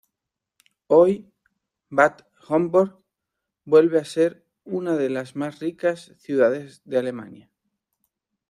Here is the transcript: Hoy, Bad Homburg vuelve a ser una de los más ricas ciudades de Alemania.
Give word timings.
Hoy, 0.87 1.31
Bad 1.91 2.25
Homburg 2.47 2.97
vuelve 3.65 3.99
a 3.99 4.03
ser 4.05 4.47
una 4.63 4.97
de 4.97 5.11
los 5.11 5.35
más 5.35 5.59
ricas 5.59 6.15
ciudades 6.17 6.81
de 6.85 6.97
Alemania. 6.97 7.51